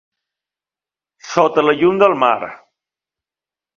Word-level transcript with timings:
"Sota 1.33 1.65
la 1.67 1.77
llum 1.81 2.03
del 2.05 2.17
mar" 2.25 2.51